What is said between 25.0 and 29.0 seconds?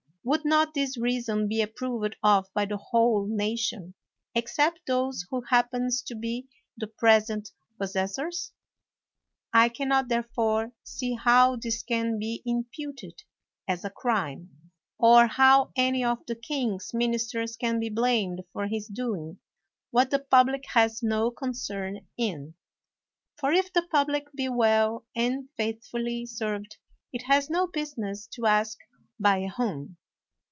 and faithfully served it has no business to ask